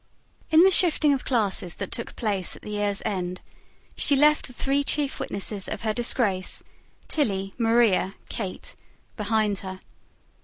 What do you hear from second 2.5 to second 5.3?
at the year's end, she left the three chief